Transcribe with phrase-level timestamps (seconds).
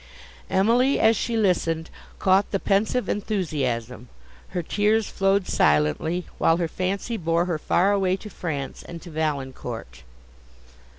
[0.49, 4.09] Emily, as she listened, caught the pensive enthusiasm;
[4.47, 9.11] her tears flowed silently, while her fancy bore her far away to France and to
[9.11, 10.01] Valancourt.